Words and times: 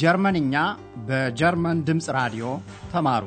ጀርመንኛ 0.00 0.54
በጀርመን 1.08 1.78
ድምፅ 1.88 2.06
ራዲዮ 2.18 2.46
ተማሩ። 2.92 3.24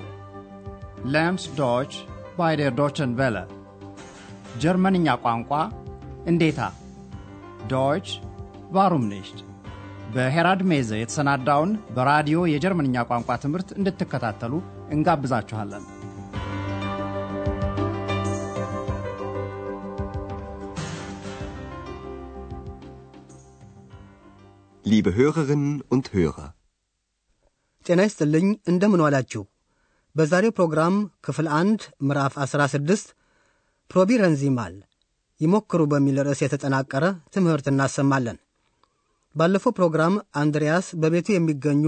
Lernt 1.13 1.43
Deutsch 1.59 1.91
bei 2.37 2.55
der 2.59 2.73
Deutschen 2.79 3.11
Welle 3.19 3.37
ጀርመንኛ 4.63 5.07
ቋንቋ 5.25 5.51
እንዴታ 6.31 6.59
Deutsch 7.73 8.07
warum 8.75 9.05
nicht 9.13 9.39
በ 10.13 10.25
Herrad 10.25 10.61
Meese 10.71 10.91
የተሰናዳውን 10.99 11.71
በራዲዮ 11.95 12.39
የጀርመንኛ 12.53 13.05
ቋንቋ 13.11 13.37
ትምህርት 13.45 13.71
እንድትከታተሉ 13.79 14.53
እንጋብዛችኋለን። 14.95 15.85
Liebe 24.85 25.15
Hörerinnen 25.15 25.83
und 25.89 26.13
Hörer, 26.13 26.47
ጤና 27.89 28.01
ይስጥልኝ 28.05 28.47
እንደምን 28.69 29.01
ዋላችሁ። 29.05 29.41
በዛሬው 30.15 30.51
ፕሮግራም 30.57 30.95
ክፍል 31.25 31.47
አንድ 31.59 31.79
ምዕራፍ 32.07 32.33
16 32.43 33.07
Probieren 33.91 34.41
Sie 34.41 34.58
mal 34.58 34.75
ይሞክሩ 35.41 35.81
በሚል 35.91 36.17
ርዕስ 36.27 36.39
የተጠናቀረ 36.43 37.05
ትምህርት 37.35 37.67
እናሰማለን። 37.71 38.37
ባለፈው 39.35 39.73
ፕሮግራም 39.77 40.13
አንድሪያስ 40.41 40.87
በቤቱ 41.01 41.27
የሚገኙ 41.33 41.83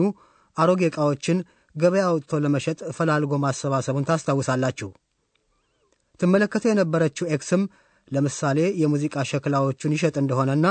አሮጌ 0.58 0.82
ዕቃዎችን 0.90 1.38
ገበያ 1.76 2.06
አውጥቶ 2.08 2.40
ለመሸጥ 2.46 2.80
ፈላልጎ 2.98 3.40
ማሰባሰቡን 3.44 4.08
ታስታውሳላችሁ። 4.10 4.90
ትመለከተው 6.20 6.72
የነበረችው 6.72 7.30
ኤክስም 7.36 7.62
ለምሳሌ 8.12 8.60
የሙዚቃ 8.82 9.28
ሸክላዎቹን 9.30 9.96
ይሸጥ 9.98 10.16
እንደሆነና 10.22 10.66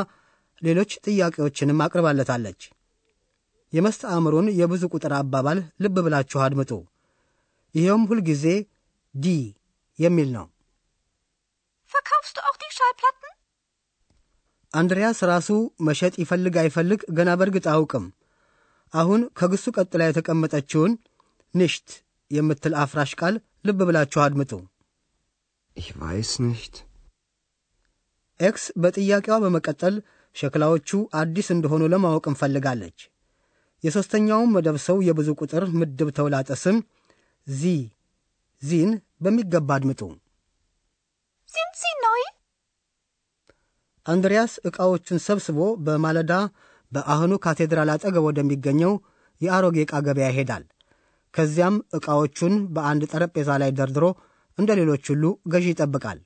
ሌሎች 0.63 0.93
ጥያቄዎችንም 1.07 1.83
አቅርባለታለች። 1.87 2.61
የመስተአምሩን 3.73 4.47
የብዙ 4.61 4.85
ቁጥር 4.95 5.13
አባባል 5.19 5.59
ልብ 5.83 5.97
ብላችሁ 6.07 6.41
አድምጡ። 6.45 6.73
ይኸውም 7.75 8.07
ሁልጊዜ 8.11 8.45
ዲ 9.15 9.29
የሚል 9.99 10.31
ነው። 10.37 10.47
Schallplatten? 12.73 13.33
አንድሪያስ 14.75 15.19
ራሱ 15.31 15.49
መሸጥ 15.87 16.15
ይፈልግ 16.23 16.55
አይፈልግ 16.63 17.01
ገና 17.17 17.31
በርግጥ 17.41 17.65
አያውቅም። 17.71 18.05
አሁን 18.93 19.21
ከግሱ 19.39 19.65
ቀጥላ 19.77 20.03
የተቀመጠችውን 20.07 20.93
ንሽት 21.55 21.89
የምትል 22.31 22.75
አፍራሽ 22.83 23.13
ቃል 23.21 23.35
ልብ 23.67 23.81
ብላችሁ 23.89 24.21
አድምጡ። 24.25 24.53
ich 25.77 25.91
weiß 25.97 26.31
nicht. 26.45 26.75
ኤክስ 28.41 28.65
በጥያቄዋ 28.83 29.35
በመቀጠል 29.43 29.95
ሸክላዎቹ 30.37 30.91
አዲስ 31.15 31.49
እንደሆኑ 31.55 31.83
ለማወቅ 31.93 32.25
ትፈልጋለች። 32.33 32.99
የሦስተኛውም 33.85 34.53
መደብ 34.55 34.77
ሰው 34.87 34.97
የብዙ 35.07 35.29
ቁጥር 35.41 35.65
ምድብ 35.79 36.09
ተውላጠ 36.17 36.51
ስም 36.63 36.79
sie 37.47 37.71
sie 38.63 38.80
ን 38.80 38.91
በሚገባ 39.25 39.71
አድምጡ። 39.77 40.01
neu? 42.03 42.17
አንድሪያስ 44.07 44.53
ዕቃዎቹን 44.69 45.19
ሰብስቦ 45.25 45.59
በማለዳ 45.87 46.33
በአኸኑ 46.93 47.33
ካቴድራል 47.45 47.91
አጠገብ 47.95 48.25
ወደሚገኘው 48.29 48.93
የአሮጌ 49.41 49.77
ዕቃ 49.85 49.93
ገበያ 50.07 50.29
ይሄዳል። 50.33 50.65
ከዚያም 51.35 51.77
ዕቃዎቹን 51.99 52.55
በአንድ 52.75 53.03
ጠረጴዛ 53.13 53.51
ላይ 53.63 53.71
ደርድሮ 53.79 54.07
እንደ 54.59 54.71
ሌሎች 54.81 55.05
ሁሉ 55.13 55.25
ገዢ 55.53 55.67
ይጠብቃል። 55.73 56.19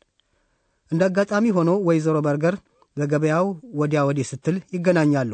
እንደ 0.92 1.02
አጋጣሚ 1.08 1.46
ሆኖ 1.56 1.70
ወይዘሮ 1.88 2.16
በርገር 2.26 2.54
በገበያው 2.96 3.46
ወዲያ 3.80 4.00
ወዲህ 4.08 4.26
ስትል 4.30 4.56
ይገናኛሉ። 4.74 5.32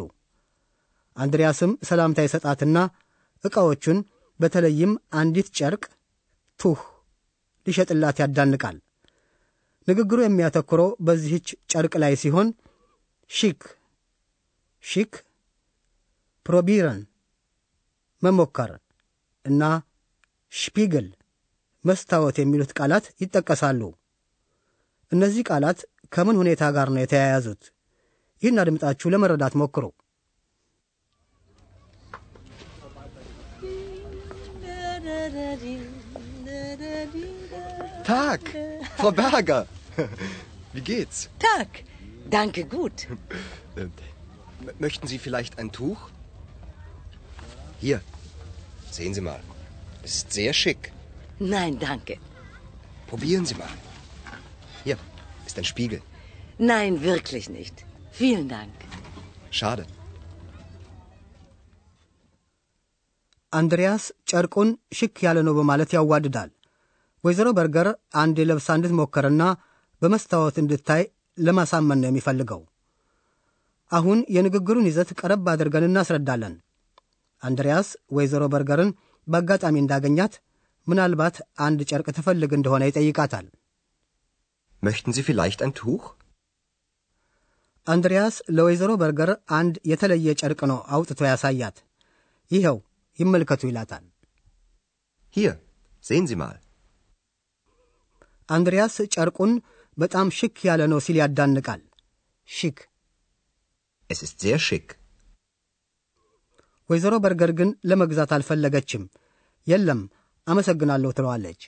አንድሪያስም 1.21 1.73
ሰላምታ 1.89 2.21
ይሰጣትና 2.27 2.77
ዕቃዎቹን 3.45 3.99
በተለይም 4.41 4.93
አንዲት 5.21 5.49
ጨርቅ 5.59 5.83
ቱህ 6.61 6.81
ሊሸጥላት 7.67 8.17
ያዳንቃል። 8.23 8.77
ንግግሩ 9.89 10.19
የሚያተኩረው 10.23 10.91
በዚህች 11.07 11.49
ጨርቅ 11.73 11.95
ላይ 12.03 12.15
ሲሆን 12.23 12.49
schick 13.31 13.63
schick 14.85 15.13
probieren 16.47 17.01
መሞከር 18.23 18.71
እና 19.45 19.63
Spiegel 20.53 21.07
መስታወት 21.85 22.37
የሚሉት 22.41 22.71
ቃላት 22.79 23.05
ይጠቀሳሉ። 23.23 23.81
እነዚህ 25.13 25.43
ቃላት 25.51 25.79
ከምን 26.13 26.39
ሁኔታ 26.41 26.63
ጋር 26.77 26.89
ነው 26.95 27.01
የተያያዙት? 27.03 27.63
ይህን 28.43 28.61
አድምጣችሁ 28.63 29.09
ለመረዳት 29.13 29.55
ሞክሩ። 29.61 29.85
Tag, 38.05 38.41
Frau 38.97 39.11
Berger. 39.11 39.67
Wie 40.73 40.81
geht's? 40.81 41.29
Tag. 41.39 41.69
Danke 42.29 42.65
gut. 42.65 43.09
Möchten 44.79 45.07
Sie 45.07 45.19
vielleicht 45.19 45.59
ein 45.59 45.73
Tuch? 45.73 46.11
Hier, 47.81 48.01
sehen 48.91 49.15
Sie 49.15 49.21
mal. 49.21 49.41
Es 50.03 50.17
ist 50.17 50.33
sehr 50.33 50.53
schick. 50.53 50.93
Nein, 51.39 51.79
danke. 51.79 52.19
Probieren 53.07 53.47
Sie 53.47 53.55
mal. 53.55 53.69
Hier 54.85 54.97
ist 55.47 55.59
ein 55.59 55.65
Spiegel. 55.65 56.03
Nein, 56.59 57.03
wirklich 57.03 57.49
nicht. 57.49 57.85
Vielen 58.13 58.49
Dank. 58.49 58.73
Schade. 59.51 59.87
አንድሪያስ 63.53 64.05
ጨርቁን 64.31 64.69
ሽክ 64.99 65.17
ያለ 65.27 65.39
ነው 65.47 65.55
በማለት 65.59 65.91
ያዋድዳል። 65.97 66.51
ወይዘሮ 67.25 67.49
በርገር 67.59 67.89
አንድ 68.23 68.37
ለብሳ 68.51 68.69
እንድትሞክርና 68.79 69.43
በመስታወት 70.03 70.57
እንድታይ 70.63 71.03
ለማሳመን 71.39 71.99
ነው 72.03 72.09
የሚፈልገው። 72.11 72.61
አሁን 73.91 74.19
የንግግሩን 74.35 74.89
ይዘት 74.91 75.11
ቀረብ 75.21 75.47
አድርገን 75.53 75.87
እናስረዳለን። 75.87 76.55
አንድሪያስ 77.43 77.89
ወይዘሮ 78.17 78.45
በርገርን 78.55 78.91
በአጋጣሚ 79.27 79.77
እንዳገኛት 79.81 80.35
ምናልባት 80.87 81.37
አንድ 81.61 81.81
ጨርቅ 81.91 82.09
ትፈልግ 82.19 82.53
እንደሆነ 82.59 82.85
ይጠይቃታል። 82.89 83.47
Möchten 84.83 85.13
Sie 85.13 85.23
vielleicht 85.23 85.61
ein 85.61 85.73
Tuch? 85.73 86.05
አንድሪያስ 87.87 88.35
ለወይዘሮ 88.57 88.91
በርገር 89.03 89.31
አንድ 89.51 89.75
የተለየ 89.91 90.35
ጨርቅ 90.41 90.61
ነው 90.71 90.79
አውጥቶ 90.95 91.21
ያሳያት። 91.29 91.77
ይኸው 92.51 92.77
ይመልከቱ 93.21 93.63
ይላታል። 93.71 94.05
Hier, 95.35 95.55
sehen 96.05 96.25
Sie 96.31 96.39
mal. 96.43 96.57
አንድሪያስ 98.49 98.97
ጨርቁን 99.15 99.53
በጣም 99.97 100.29
ሽክ 100.39 100.57
ያለ 100.69 100.83
ነው 100.93 100.99
ሲል 101.07 101.17
ያዳንቃል። 101.23 101.83
ሽክ 102.49 102.79
Es 104.11 104.21
ist 104.27 104.37
sehr 104.45 104.61
schick. 104.69 104.89
ወይዘሮ 106.91 107.15
በርገር 107.25 107.51
ግን 107.59 107.69
ለመግዛት 107.91 108.31
አልፈለገችም። 108.37 109.03
የለም 109.67 110.01
አመሰግናለሁ 110.47 111.11
ትለዋለች። 111.19 111.61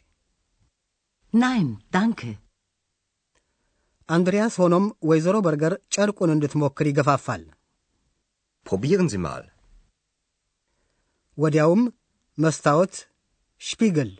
Nein, 1.33 1.67
danke. 1.97 2.31
አንድሪያስ 4.09 4.55
ሆኖም 4.63 4.87
ወይዘሮ 5.11 5.37
በርገር 5.47 5.75
ጨርቁን 5.95 6.33
እንድትሞክር 6.35 6.87
ይገፋፋል። 6.91 7.43
Probieren 8.67 9.09
Sie 9.13 9.21
mal. 9.27 9.43
ወዲያውም 11.39 11.83
መስታወት 12.39 12.95
ሽፒግል 13.61 14.11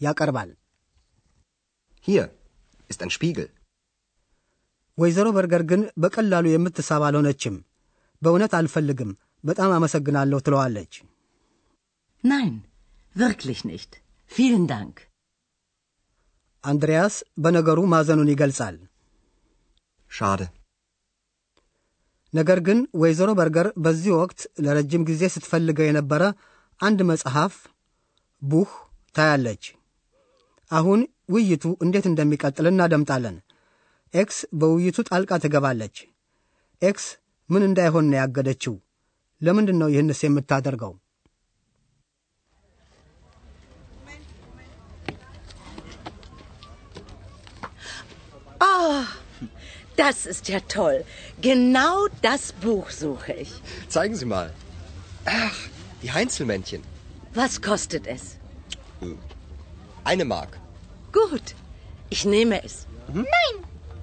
ያቀርባል። 0.00 0.50
Hier 2.06 2.24
ist 2.90 3.00
ein 3.04 3.12
Spiegel. 3.16 3.48
ወይዘሮ 4.98 5.28
በርገር 5.36 5.62
ግን 5.70 5.82
በቀላሉ 6.02 6.44
የምትሳብ 6.50 7.02
አልሆነችም። 7.06 7.54
በእውነት 8.22 8.52
አልፈልግም፣ 8.58 9.10
በጣም 9.44 9.70
አመሰግናለሁ 9.76 10.38
ትለዋለች። 10.46 10.92
Nein, 12.24 12.52
wirklich 13.16 13.60
nicht. 13.70 13.90
Vielen 14.30 14.64
Dank. 14.72 14.94
አንድሪያስ 16.64 17.14
በነገሩ 17.44 17.78
ማዘኑን 17.94 18.32
ይገልጻል። 18.32 18.76
Schade. 20.10 20.46
ነገር 22.32 22.58
ግን 22.66 22.78
ወይዘሮ 23.02 23.30
በርገር 23.40 23.66
በዚህ 23.84 24.12
ወቅት 24.20 24.40
ለረጅም 24.64 25.02
ጊዜ 25.10 25.22
ስትፈልገው 25.34 25.86
የነበረ 25.88 26.22
አንድ 26.80 27.00
መጽሐፍ 27.10 27.54
Buch 28.42 28.70
ታያለች። 29.14 29.64
አሁን 30.70 31.00
ውይይቱ 31.30 31.64
እንዴት 31.84 32.06
እንደሚቀጥል 32.10 32.66
እናደምጣለን። 32.70 33.36
ኤክስ 34.14 34.38
በውይይቱ 34.60 34.98
ጣልቃ 35.10 35.32
ትገባለች። 35.44 35.96
ኤክስ 36.82 37.06
ምን 37.48 37.62
እንዳይሆን 37.68 38.06
ነው 38.10 38.18
ያገደችው? 38.22 38.74
ለምንድን 39.40 39.78
ነው 39.82 39.88
ይህንስ 39.92 40.20
የምታደርገው? 40.24 40.92
Oh, 48.66 48.98
das 49.96 50.18
ist 50.26 50.48
ja 50.48 50.60
toll. 50.68 50.98
Genau 51.40 51.94
das 52.22 52.52
Buch 52.54 52.90
suche 52.92 53.32
ich. 53.34 53.52
Zeigen 53.88 54.16
Sie 54.16 54.24
mal. 54.26 54.48
Ach, 55.38 55.58
Die 56.04 56.12
Heinzelmännchen. 56.12 56.82
Was 57.32 57.62
kostet 57.62 58.06
es? 58.06 58.36
Eine 60.04 60.26
Mark. 60.26 60.58
Gut, 61.10 61.54
ich 62.10 62.26
nehme 62.26 62.62
es. 62.62 62.86
Nein, 63.08 63.54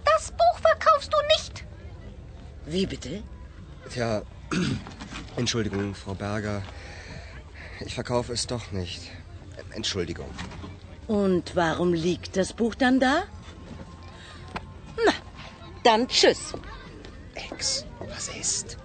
das 0.04 0.32
Buch 0.32 0.58
verkaufst 0.60 1.14
du 1.14 1.18
nicht. 1.38 1.64
Wie 2.66 2.88
bitte? 2.88 3.22
Tja, 3.92 4.24
Entschuldigung, 5.36 5.94
Frau 5.94 6.16
Berger. 6.16 6.64
Ich 7.86 7.94
verkaufe 7.94 8.34
es 8.34 8.48
doch 8.48 8.72
nicht. 8.72 9.12
Entschuldigung. 9.70 10.30
Und 11.06 11.56
warum 11.56 11.94
liegt 11.94 12.36
das 12.36 12.52
Buch 12.54 12.74
dann 12.74 13.00
da? 13.00 13.26
Na, 15.06 15.14
dann 15.84 16.08
tschüss. 16.08 16.54
Ex, 17.36 17.86
was 18.00 18.28
ist? 18.30 18.80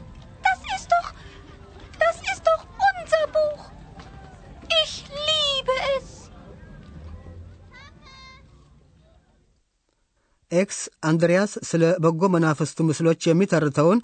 ኤክስ 10.52 10.78
አንድሪያስ 11.08 11.52
ስለ 11.69 11.84
በጎ 12.04 12.28
መናፍስቱ 12.34 12.84
ምስሎች 12.88 13.20
የሚተርከውን 13.28 14.00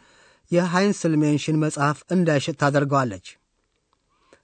የ 0.51 1.13
Heinzelmännchen 1.23 1.61
መጽሐፍ 1.63 1.99
እንዳይሸጥ 2.15 2.55
ታደርገዋለች። 2.63 3.27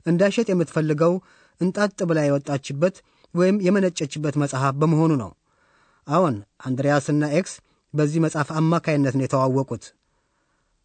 እንዳይሸጥ 0.07 0.47
የምትፈልገው 0.51 1.15
እንጣጥ 1.61 1.99
ብላ 2.11 2.19
የወጣችበት 2.27 2.97
ወይም 3.35 3.57
የመነጨችበት 3.67 4.35
መጽሐፍ 4.43 4.75
በመሆኑ 4.81 5.13
ነው። 5.23 5.31
አዎን 6.07 6.37
አንድሪያስና 6.67 7.25
ኤክስ 7.39 7.55
በዚህ 7.95 8.23
መጽሐፍ 8.25 8.49
አማካይነት 8.61 9.15
ነው 9.19 9.25
የተዋወቁት። 9.27 9.85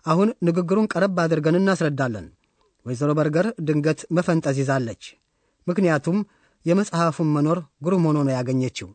አሁን 0.05 0.29
ንግግሩን 0.47 0.89
ቀረብ 0.93 1.19
አድርገን 1.23 1.59
እናስረዳለን። 1.59 2.25
ወይዘሮ 2.85 3.11
በርገር 3.19 3.47
ድንገት 3.67 3.99
መፈንጠዝ 4.15 4.57
ይዛለች። 4.61 5.03
ምክንያቱም 5.67 6.17
የመጽሐፉን 6.65 7.31
መኖር 7.35 7.59
ግሩም 7.85 8.05
ሆኖ 8.07 8.17
ነው 8.27 8.33
ያገኘችው። 8.35 8.89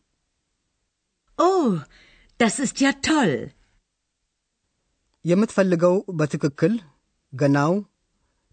Oh, 1.39 1.81
das 2.39 2.59
ist 2.59 2.77
ja 2.79 2.91
toll. 3.03 3.33
የምትፈልገው 5.25 5.95
በትክክል 6.19 6.73
ገናው 7.33 7.73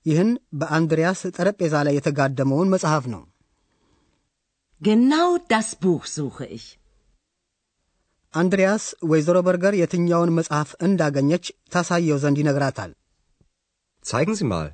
ይህን 0.07 0.31
በአንድሪያስ 0.61 1.21
ጠረጴዛ 1.37 1.75
ላይ 1.87 1.95
የተጋደመውን 1.97 2.73
መጽሐፍ 2.75 3.05
ነው። 3.15 3.23
Genau 4.81 5.29
das 5.53 5.69
Buch 5.83 6.05
suche 6.07 6.47
ich. 6.57 6.67
አንድሪያስ 8.35 8.85
ወይዘሮ 9.11 9.37
በርገር 9.47 9.75
የትኛውን 9.81 10.35
መጽሐፍ 10.39 10.71
እንዳገኘች 10.87 11.45
ታሳየው 11.75 12.19
ዘንድ 12.25 12.39
ይነግራታል። 12.43 12.91
Zeigen 14.05 14.37
Sie 14.41 14.49
mal. 14.53 14.67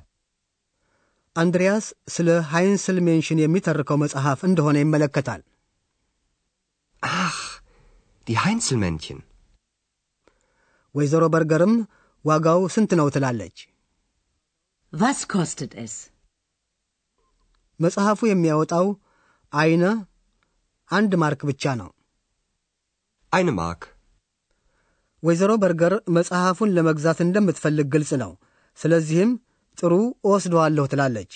አንድሪያስ 1.35 1.85
ስለ 2.15 2.29
Heinzelmännchen 2.51 3.39
የሚተርከው 3.41 3.97
መጽሐፍ 4.03 4.39
እንደሆነ 4.49 4.77
ይመለከታል። 4.83 5.41
Ach, 7.03 7.39
die 8.27 8.37
Heinzelmännchen. 8.43 9.19
ወይዘሮ 10.95 11.23
በርገርም 11.33 11.73
ዋጋው 12.25 12.59
ስንት 12.73 12.91
ነው 12.99 13.07
ትላለች። 13.15 13.57
Was 14.93 15.19
kostet 15.33 15.71
es? 15.85 15.93
መጽሐፉ 17.79 18.19
የሚያወጣው 18.29 18.87
አይነ 19.53 19.83
አንድ 20.89 21.11
ማርክ 21.23 21.41
ብቻ 21.49 21.63
ነው። 21.81 21.89
Eine 23.33 23.53
Mark. 23.59 23.81
ወይዘሮ 25.23 25.51
በርገር 25.63 25.93
መጽሐፉን 26.17 26.73
ለመግዛት 26.77 27.19
እንደምትፈልግ 27.25 27.87
ግልጽ 27.95 28.11
ነው። 28.23 28.31
ስለዚህም 28.77 29.31
ጥሩ 29.77 29.93
እወስደዋለሁ 30.27 30.85
ትላለች። 30.93 31.33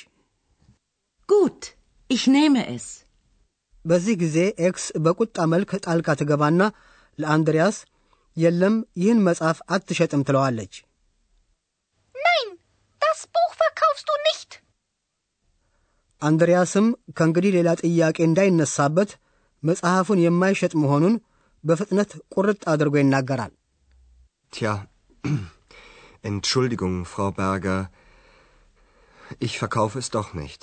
Gut, 1.29 1.61
ich 2.09 2.23
nehme 2.35 2.61
es. 2.75 2.85
በዚህ 3.89 4.15
ጊዜ 4.23 4.37
ኤክስ 4.67 4.85
በቁጣ 5.05 5.45
መልክ 5.53 5.71
ጣልቃ 5.85 6.15
ትገባና 6.19 6.61
ለአንድሪያስ 7.19 7.77
የለም 8.37 8.75
ይህን 9.01 9.19
መጽሐፍ 9.27 9.59
አትሸጥም 9.75 10.25
ትለዋለች። 10.27 10.73
Nein, 12.15 12.47
das 13.01 13.19
Buch 13.33 13.53
verkaufst 13.61 14.07
du 14.09 14.15
nicht. 14.27 14.51
አንድሪያስም 16.21 16.85
ከእንግዲህ 17.17 17.51
ሌላ 17.57 17.69
ጥያቄ 17.83 18.17
እንዳይነሳበት 18.27 19.11
መጽሐፉን 19.63 20.23
የማይሸጥ 20.23 20.73
መሆኑን 20.83 21.15
በፍጥነት 21.63 22.11
ቁርጥ 22.35 22.61
አድርጎ 22.73 22.95
ይናገራል። 22.99 23.53
Tja, 24.53 24.73
Entschuldigung, 26.29 26.95
Frau 27.05 27.31
Berger. 27.33 27.79
Ich 29.39 29.55
verkaufe 29.59 29.97
es 29.99 30.09
doch 30.09 30.29
nicht. 30.33 30.61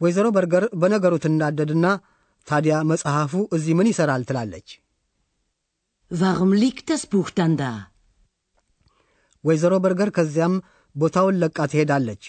ወይዘሮ 0.00 0.26
በርገር 0.30 0.64
በነገሩ 0.74 1.14
ትናደድና 1.18 1.86
ታዲያ 2.46 2.74
መጽሐፉ 2.90 3.32
እዚህ 3.52 3.72
ምን 3.78 3.90
ይሠራል 3.90 4.22
ትላለች። 4.28 4.68
liegt 6.54 6.84
das 6.90 7.02
Buch 7.04 7.30
dann 7.38 7.54
da? 7.56 7.70
ወይዘሮ 9.44 9.74
በርገር 9.78 10.10
ከዚያም 10.10 10.54
ቦታውን 10.96 11.38
ለቃ 11.38 11.58
ትሄዳለች። 11.72 12.22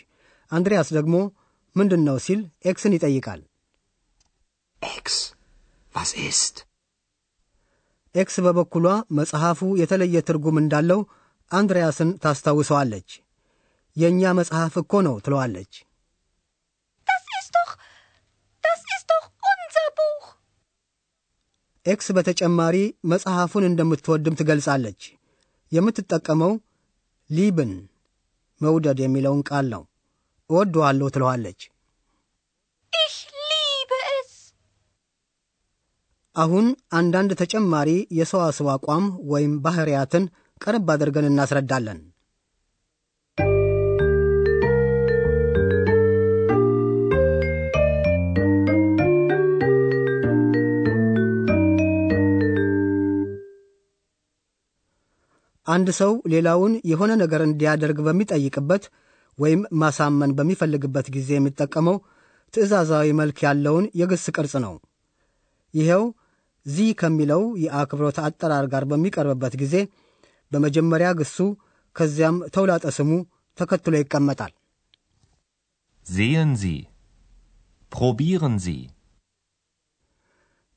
አንድሪያስ 0.51 0.89
ደግሞ 0.93 1.15
ምንድን 1.75 2.01
ነው 2.07 2.17
ሲል 2.19 2.39
ኤክስን 2.65 2.95
ይጠይቃል። 2.97 3.41
Ex, 4.81 5.05
was 5.95 6.11
ist? 6.29 6.55
ኤክስ 8.15 8.35
በበኩሏ 8.39 8.85
መጽሐፉ 9.11 9.59
የተለየ 9.81 10.21
ትርጉም 10.21 10.57
እንዳለው 10.57 10.99
አንድሪያስን 11.51 12.09
ታስታውሰዋለች። 12.23 13.09
የእኛ 13.97 14.31
መጽሐፍ 14.33 14.73
እኮ 14.77 15.01
ነው 15.01 15.15
ትለዋለች። 15.19 15.73
ኤክስ 21.89 22.07
በተጨማሪ 22.11 22.77
መጽሐፉን 23.05 23.67
እንደምትወድም 23.67 24.37
ትገልጻለች። 24.39 25.01
የምትጠቀመው 25.71 26.53
lieben 27.29 27.71
መውደድ 28.61 28.99
የሚለውን 29.01 29.41
ቃል 29.49 29.65
ነው። 29.69 29.83
እወደዋለሁ 30.49 31.07
ትለዋለች። 31.09 31.59
liebe 33.49 33.99
es. 34.13 34.31
አሁን 36.35 36.65
አንዳንድ 36.91 37.31
ተጨማሪ 37.33 37.89
የሰዋስው 38.11 38.69
አቋም 38.69 39.05
ወይም 39.31 39.53
ባህሪያትን 39.61 40.25
ቀረብ 40.61 40.89
አድርገን 40.91 41.29
እናስረዳለን። 41.29 41.99
አንድ 55.69 55.89
ሰው 55.99 56.11
ሌላውን 56.33 56.73
የሆነ 56.91 57.11
ነገር 57.21 57.41
እንዲያደርግ 57.47 57.97
በሚጠይቅበት 58.07 58.83
ወይም 59.37 59.61
ማሳመን 59.81 60.31
በሚፈልግበት 60.37 61.07
ጊዜ 61.15 61.29
የሚጠቀመው 61.35 61.97
ትዕዛዛዊ 62.53 63.07
መልክ 63.19 63.37
ያለውን 63.47 63.85
የግስ 63.99 64.25
ቅርጽ 64.35 64.53
ነው። 64.65 64.73
ይኸው 65.73 66.03
ዚ 66.65 66.85
ከሚለው 67.01 67.43
የአክብሮት 67.63 68.17
አጠራር 68.27 68.65
ጋር 68.73 68.83
በሚቀርብበት 68.91 69.53
ጊዜ 69.61 69.75
በመጀመሪያ 70.51 71.09
ግሱ 71.19 71.37
ከዚያም 71.95 72.37
ተውላጠ 72.55 72.85
ስሙ 72.97 73.11
ተከትሎ 73.57 73.93
ይቀመጣል። 74.01 74.53
Sehen 76.05 76.51
Sie. 76.55 76.77
Probieren 77.91 78.55
Sie. 78.59 78.79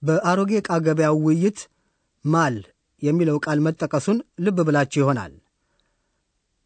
በአሮጌ 0.03 0.51
ዕቃ 0.61 0.71
ገበያው 0.87 1.17
ውይይት 1.27 1.59
ማል 2.25 2.57
የሚለው 3.03 3.37
ቃል 3.45 3.59
መጠቀሱን 3.67 4.19
ልብ 4.41 4.59
ብላችሁ 4.69 5.01
ይሆናል። 5.03 5.33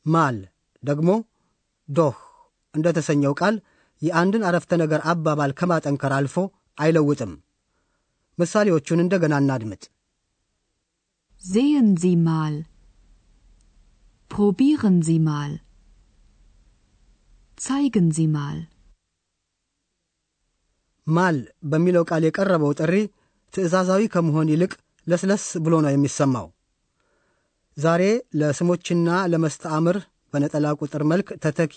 ማል 0.06 0.36
ደግሞ 0.82 1.10
ዶህ 1.88 2.16
እንደተሰኘው 2.74 3.34
ቃል 3.40 3.54
የአንድን 4.02 4.46
አረፍተ 4.48 4.72
ነገር 4.82 5.00
አባባል 5.12 5.52
ከማጠንከር 5.58 6.12
አልፎ 6.16 6.36
አይለውጥም። 6.78 7.32
ምሳሌዎቹን 8.38 9.02
እንደገና 9.04 9.34
እናድምጥ። 9.42 9.82
Sehen 11.42 11.88
Sie 11.96 12.16
mal. 12.18 12.54
Probieren 14.30 14.96
Sie 15.02 15.20
mal. 15.20 15.52
Zeigen 17.58 18.08
Sie 18.10 18.28
mal. 18.28 18.56
ማል 21.06 21.36
በሚለው 21.70 22.04
ቃል 22.10 22.22
የቀረበው 22.26 22.72
ጥሪ 22.78 22.94
ትዕዛዛዊ 23.54 24.02
ከመሆን 24.14 24.50
ይልቅ 24.52 24.72
ለስለስ 25.06 25.44
ብሎ 25.64 25.74
ነው 25.84 25.92
የሚሰማው። 25.92 26.46
ዛሬ 27.76 28.02
ለስሞችና 28.40 29.08
ለመስተአምር 29.32 29.96
በነጠላ 30.32 30.66
ቁጥር 30.80 31.02
መልክ 31.04 31.28
ተተኪ 31.44 31.74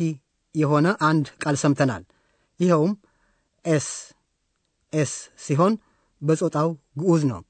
የሆነ 0.56 0.88
አንድ 1.10 1.26
ቃል 1.44 1.56
ሰምተናል። 1.64 2.04
ይኸውም 2.60 2.94
ኤስ 3.66 3.88
ኤስ 4.94 5.14
ሲሆን 5.46 5.74
በጾታው 6.22 6.70
ግዑዝ 7.02 7.24
ነው። 7.32 7.42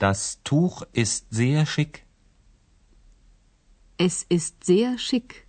Das 0.00 0.22
Tuch 0.44 0.76
ist 0.94 1.24
sehr 1.32 1.64
schick. 1.66 1.94
Es 3.98 4.16
ist 4.28 4.64
sehr 4.64 4.98
schick. 4.98 5.46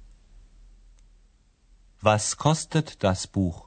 Was 2.04 2.38
kostet 2.38 3.04
das 3.04 3.28
Buch? 3.28 3.58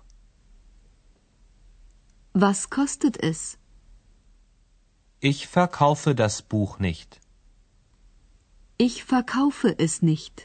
Was 2.34 2.70
kostet 2.70 3.22
es? 3.22 3.40
Ich 5.22 5.46
verkaufe 5.48 6.14
das 6.14 6.40
Buch 6.42 6.78
nicht. 6.78 7.20
Ich 8.80 9.04
verkaufe 9.04 9.74
es 9.78 10.00
nicht. 10.02 10.36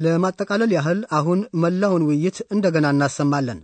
ለማጠቃለል 0.00 0.70
ያህል 0.76 1.00
አሁን 1.10 1.40
መላውን 1.62 2.06
ውይይት 2.08 2.36
እንደገና 2.54 2.86
እናሰማለን። 2.94 3.58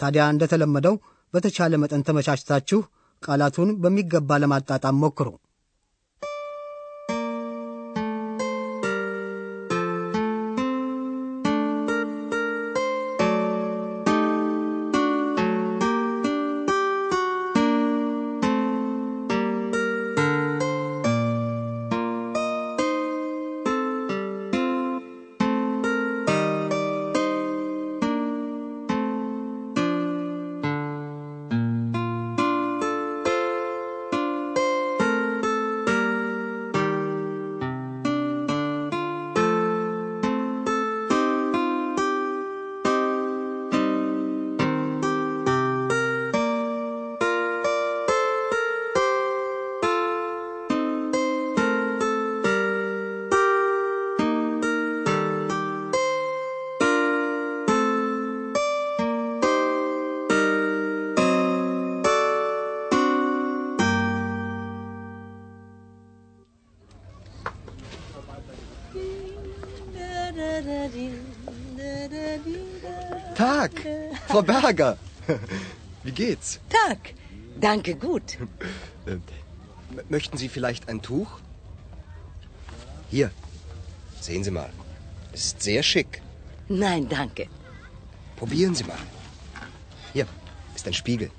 ታዲያ 0.00 0.24
እንደተለመደው 0.32 0.96
በተቻለ 1.34 1.74
መጠን 1.84 2.04
ተመቻችታችሁ 2.08 2.80
ቃላቱን 3.22 3.70
በሚገባ 3.82 4.38
ለማጣጣም 4.42 5.00
ሞክሩ። 5.04 5.28
Tag, 73.34 73.70
Frau 74.28 74.42
Berger. 74.42 74.96
Wie 76.02 76.12
geht's? 76.12 76.60
Tag. 76.68 77.14
Danke 77.60 77.94
gut. 77.96 78.38
Äh, 79.06 79.10
m- 79.12 79.22
möchten 80.08 80.36
Sie 80.38 80.48
vielleicht 80.48 80.88
ein 80.88 81.00
Tuch? 81.02 81.28
Hier, 83.10 83.30
sehen 84.20 84.44
Sie 84.44 84.50
mal. 84.50 84.70
Ist 85.32 85.62
sehr 85.62 85.82
schick. 85.82 86.22
Nein, 86.68 87.08
danke. 87.08 87.46
Probieren 88.36 88.74
Sie 88.74 88.84
mal. 88.84 88.98
Hier 90.12 90.26
ist 90.74 90.86
ein 90.86 90.94
Spiegel. 90.94 91.30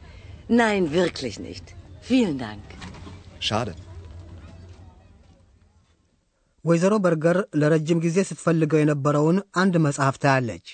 Nein, 0.47 0.91
wirklich 0.91 1.39
nicht. 1.39 1.75
Vielen 2.01 2.37
Dank. 2.37 2.63
Schade. 3.39 3.75
ወይዘሮ 6.64 6.94
በርገር 7.04 7.38
ለረጅም 7.60 8.02
ጊዜ 8.06 8.18
ስትፈልገው 8.30 8.80
የነበረውን 8.80 9.38
አንድ 9.62 9.74
መጽሐፍ 9.86 10.16
ታያለች። 10.24 10.66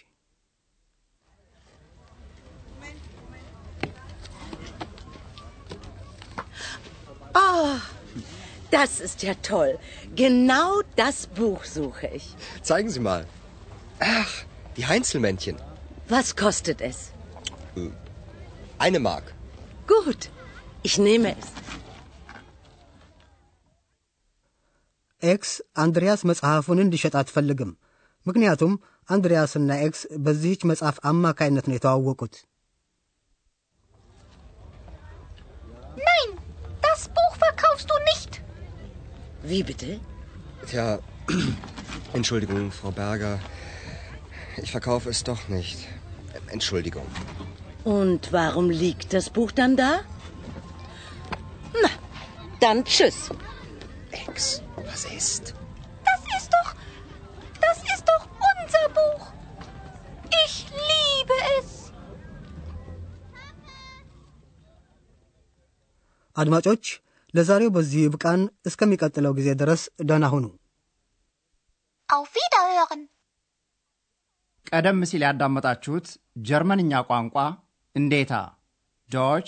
Oh, 7.34 7.80
das 8.70 9.00
ist 9.00 9.22
ja 9.22 9.34
toll. 9.42 9.72
Genau 10.16 10.68
das 10.96 11.26
Buch 11.28 11.64
suche 11.66 12.06
ich. 12.08 12.26
Zeigen 12.62 12.90
Sie 12.90 13.00
mal. 13.00 13.22
Ach, 14.00 14.32
die 14.76 14.86
Heinzelmännchen. 14.86 15.56
Was 16.08 16.36
kostet 16.36 16.80
es? 16.80 16.98
Eine 18.78 19.00
Mark. 19.00 19.26
Gut, 19.88 20.22
ich 20.82 20.98
nehme 20.98 21.30
es. 21.32 21.48
ኤክስ 25.22 25.50
አንድሪያስ 25.82 26.20
መጽሐፉን 26.30 26.82
እንዲሸጥ 26.84 27.14
አትፈልግም። 27.20 27.70
ምክንያቱም 28.26 28.72
አንድሪያስና 29.08 29.70
ኤክስ 29.86 30.00
በዚህች 30.24 30.62
መጽሐፍ 30.70 30.96
አማካይነት 31.10 31.66
ነው 31.68 31.76
የተዋወቁት። 31.76 32.36
Nein, 36.08 36.30
das 36.82 37.02
Buch 37.08 37.34
verkaufst 37.38 37.88
du 37.90 37.96
nicht. 38.04 38.32
Wie 39.42 39.62
bitte? 39.62 39.90
Tja, 40.66 40.86
Entschuldigung, 42.12 42.64
Frau 42.72 42.90
Berger. 42.92 43.34
Ich 44.56 44.70
verkaufe 44.70 45.08
es 45.10 45.22
doch 45.24 45.48
nicht. 45.48 45.78
Entschuldigung. 46.48 47.08
Und 47.86 48.32
warum 48.32 48.68
liegt 48.74 49.12
das 49.12 49.30
Buch 49.30 49.52
dann 49.52 49.76
da? 49.76 49.90
Na, 51.74 51.90
dann 52.60 52.84
tschüss. 52.84 53.18
Ex, 54.22 54.62
Was 55.01 55.13
ist? 55.13 55.55
Das 56.05 56.21
ist 56.37 56.49
doch. 56.51 56.69
Das 57.61 57.77
ist 57.85 58.05
doch 58.05 58.23
unser 58.51 58.85
Buch. 58.91 59.23
Ich 60.43 60.55
liebe 60.89 61.37
es. 61.57 61.69
አድማጮች፣ 66.35 66.83
ለዛሬው 67.33 67.69
በዚህ 67.75 68.01
ይብቃን። 68.03 68.41
እስከሚቀጥለው 68.69 69.33
ጊዜ 69.39 69.49
ድረስ 69.61 69.81
ደህና 70.09 70.25
ሁኑ። 70.33 70.45
Auf 72.09 72.29
Wiederhören. 72.37 73.01
ቀደም 74.69 74.99
ሲል 75.09 75.23
ያዳመጣችሁት 75.27 76.07
ጀርመንኛ 76.47 76.91
ቋንቋ 77.09 77.35
እንዴታ 77.95 78.33
Deutsch 79.09 79.47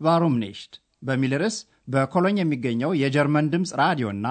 warum 0.00 0.34
nicht 0.42 0.72
በሚል 1.08 1.32
ርዕስ 1.42 1.56
በኮሎኝ 1.88 2.36
የሚገኘው 2.40 2.90
የጀርመን 3.02 3.46
ድምፅ 3.52 3.70
ራዲዮና 3.82 4.26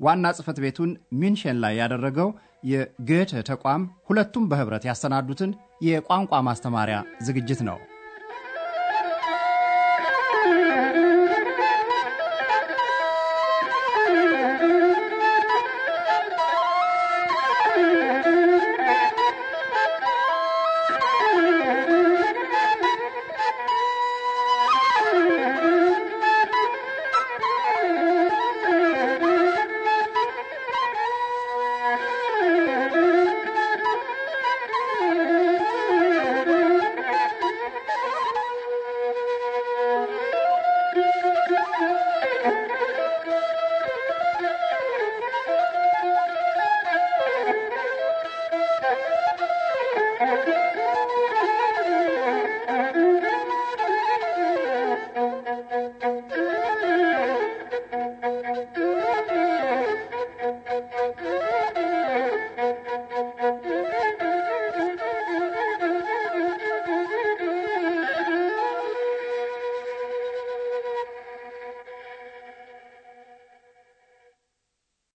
ዋና 0.00 0.26
ጽሕፈት 0.36 0.58
ቤቱን 0.64 0.90
ሚንሽን 1.12 1.58
ላይ 1.64 1.74
ያደረገው 1.80 2.28
የ 2.70 2.88
Goethe 2.88 3.42
ተቋም 3.50 3.82
ሁለቱም 4.08 4.48
በኅብረት 4.50 4.86
ያሰናዱትን 4.88 5.50
የቋንቋ 5.82 6.40
ማስተማሪያ 6.48 6.96
ዝግጅት 7.22 7.60
ነው። 7.68 7.78